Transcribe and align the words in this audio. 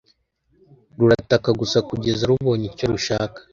rurataka 0.99 1.49
gusa 1.61 1.77
kugeza 1.89 2.27
rubonye 2.31 2.65
icyo 2.71 2.85
rushaka. 2.91 3.39